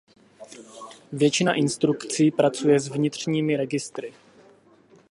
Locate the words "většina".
1.11-1.53